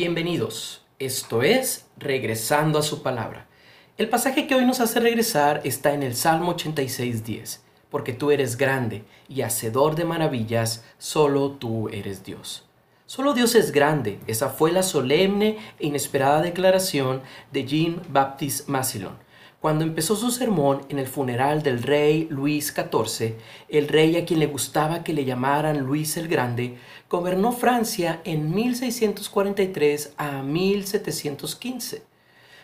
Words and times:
Bienvenidos. 0.00 0.82
Esto 1.00 1.42
es 1.42 1.88
Regresando 1.96 2.78
a 2.78 2.82
su 2.82 3.02
palabra. 3.02 3.48
El 3.96 4.08
pasaje 4.08 4.46
que 4.46 4.54
hoy 4.54 4.64
nos 4.64 4.78
hace 4.78 5.00
regresar 5.00 5.60
está 5.64 5.92
en 5.92 6.04
el 6.04 6.14
Salmo 6.14 6.54
86.10. 6.54 7.58
Porque 7.90 8.12
tú 8.12 8.30
eres 8.30 8.56
grande 8.56 9.02
y 9.28 9.42
hacedor 9.42 9.96
de 9.96 10.04
maravillas, 10.04 10.84
solo 10.98 11.50
tú 11.50 11.88
eres 11.88 12.22
Dios. 12.22 12.64
Solo 13.06 13.34
Dios 13.34 13.56
es 13.56 13.72
grande. 13.72 14.20
Esa 14.28 14.50
fue 14.50 14.70
la 14.70 14.84
solemne 14.84 15.58
e 15.80 15.88
inesperada 15.88 16.42
declaración 16.42 17.20
de 17.50 17.64
Jean-Baptiste 17.64 18.70
Massillon 18.70 19.27
cuando 19.60 19.84
empezó 19.84 20.14
su 20.14 20.30
sermón 20.30 20.82
en 20.88 21.00
el 21.00 21.08
funeral 21.08 21.64
del 21.64 21.82
rey 21.82 22.28
Luis 22.30 22.72
XIV, 22.72 23.34
el 23.68 23.88
rey 23.88 24.16
a 24.16 24.24
quien 24.24 24.38
le 24.38 24.46
gustaba 24.46 25.02
que 25.02 25.12
le 25.12 25.24
llamaran 25.24 25.80
Luis 25.80 26.16
el 26.16 26.28
Grande, 26.28 26.78
gobernó 27.10 27.50
Francia 27.50 28.20
en 28.22 28.54
1643 28.54 30.14
a 30.16 30.42
1715. 30.42 32.04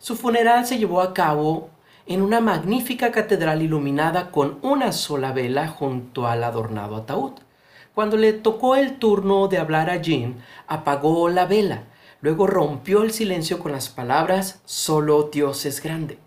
Su 0.00 0.16
funeral 0.16 0.66
se 0.66 0.78
llevó 0.78 1.00
a 1.00 1.14
cabo 1.14 1.70
en 2.06 2.22
una 2.22 2.40
magnífica 2.40 3.12
catedral 3.12 3.62
iluminada 3.62 4.32
con 4.32 4.58
una 4.62 4.90
sola 4.90 5.32
vela 5.32 5.68
junto 5.68 6.26
al 6.26 6.42
adornado 6.42 6.96
ataúd. 6.96 7.34
Cuando 7.94 8.16
le 8.16 8.32
tocó 8.32 8.74
el 8.74 8.98
turno 8.98 9.46
de 9.46 9.58
hablar 9.58 9.90
a 9.90 10.02
Jean, 10.02 10.42
apagó 10.66 11.28
la 11.28 11.46
vela, 11.46 11.84
luego 12.20 12.48
rompió 12.48 13.04
el 13.04 13.12
silencio 13.12 13.60
con 13.60 13.70
las 13.70 13.88
palabras 13.88 14.60
Solo 14.64 15.30
Dios 15.32 15.66
es 15.66 15.80
grande 15.80 16.18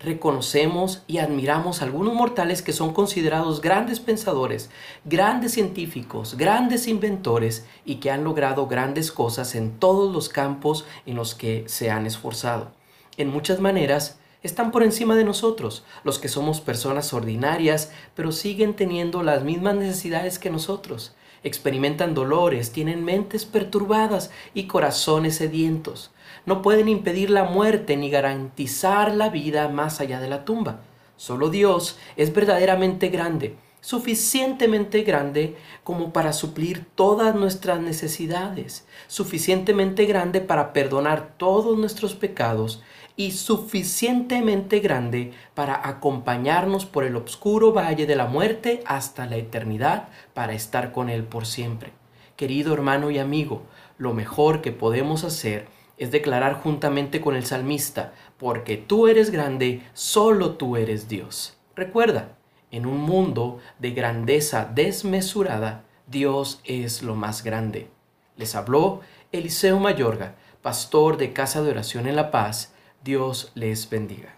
reconocemos 0.00 1.02
y 1.06 1.18
admiramos 1.18 1.80
a 1.80 1.84
algunos 1.84 2.14
mortales 2.14 2.62
que 2.62 2.72
son 2.72 2.92
considerados 2.92 3.60
grandes 3.60 4.00
pensadores, 4.00 4.70
grandes 5.04 5.52
científicos, 5.52 6.36
grandes 6.36 6.88
inventores 6.88 7.66
y 7.84 7.96
que 7.96 8.10
han 8.10 8.24
logrado 8.24 8.66
grandes 8.66 9.12
cosas 9.12 9.54
en 9.54 9.78
todos 9.78 10.12
los 10.12 10.28
campos 10.28 10.84
en 11.06 11.16
los 11.16 11.34
que 11.34 11.64
se 11.66 11.90
han 11.90 12.06
esforzado. 12.06 12.72
En 13.16 13.28
muchas 13.28 13.60
maneras, 13.60 14.18
están 14.42 14.72
por 14.72 14.82
encima 14.82 15.16
de 15.16 15.24
nosotros, 15.24 15.84
los 16.04 16.18
que 16.18 16.28
somos 16.28 16.60
personas 16.60 17.14
ordinarias, 17.14 17.90
pero 18.14 18.30
siguen 18.30 18.74
teniendo 18.74 19.22
las 19.22 19.42
mismas 19.42 19.74
necesidades 19.74 20.38
que 20.38 20.50
nosotros. 20.50 21.14
Experimentan 21.44 22.14
dolores, 22.14 22.72
tienen 22.72 23.04
mentes 23.04 23.44
perturbadas 23.44 24.30
y 24.54 24.66
corazones 24.66 25.36
sedientos 25.36 26.10
no 26.46 26.62
pueden 26.62 26.88
impedir 26.88 27.30
la 27.30 27.44
muerte 27.44 27.96
ni 27.96 28.10
garantizar 28.10 29.14
la 29.14 29.30
vida 29.30 29.68
más 29.68 30.00
allá 30.00 30.20
de 30.20 30.28
la 30.28 30.44
tumba. 30.44 30.80
Solo 31.16 31.48
Dios 31.48 31.98
es 32.16 32.34
verdaderamente 32.34 33.08
grande, 33.08 33.56
suficientemente 33.84 35.02
grande 35.02 35.56
como 35.82 36.10
para 36.10 36.32
suplir 36.32 36.86
todas 36.94 37.34
nuestras 37.34 37.82
necesidades, 37.82 38.86
suficientemente 39.08 40.06
grande 40.06 40.40
para 40.40 40.72
perdonar 40.72 41.34
todos 41.36 41.76
nuestros 41.76 42.14
pecados 42.14 42.82
y 43.14 43.32
suficientemente 43.32 44.80
grande 44.80 45.32
para 45.52 45.86
acompañarnos 45.86 46.86
por 46.86 47.04
el 47.04 47.14
oscuro 47.14 47.74
valle 47.74 48.06
de 48.06 48.16
la 48.16 48.24
muerte 48.24 48.82
hasta 48.86 49.26
la 49.26 49.36
eternidad 49.36 50.08
para 50.32 50.54
estar 50.54 50.90
con 50.90 51.10
Él 51.10 51.24
por 51.24 51.44
siempre. 51.44 51.92
Querido 52.36 52.72
hermano 52.72 53.10
y 53.10 53.18
amigo, 53.18 53.64
lo 53.98 54.14
mejor 54.14 54.62
que 54.62 54.72
podemos 54.72 55.24
hacer 55.24 55.68
es 55.98 56.10
declarar 56.10 56.54
juntamente 56.54 57.20
con 57.20 57.36
el 57.36 57.44
salmista, 57.44 58.14
porque 58.38 58.78
tú 58.78 59.08
eres 59.08 59.30
grande, 59.30 59.82
solo 59.92 60.54
tú 60.54 60.78
eres 60.78 61.06
Dios. 61.06 61.58
Recuerda, 61.76 62.38
en 62.74 62.86
un 62.86 63.00
mundo 63.00 63.58
de 63.78 63.92
grandeza 63.92 64.64
desmesurada, 64.74 65.84
Dios 66.08 66.60
es 66.64 67.02
lo 67.02 67.14
más 67.14 67.44
grande. 67.44 67.88
Les 68.36 68.56
habló 68.56 69.00
Eliseo 69.30 69.78
Mayorga, 69.78 70.34
pastor 70.60 71.16
de 71.16 71.32
Casa 71.32 71.62
de 71.62 71.70
Oración 71.70 72.08
en 72.08 72.16
La 72.16 72.32
Paz. 72.32 72.74
Dios 73.04 73.52
les 73.54 73.88
bendiga. 73.88 74.34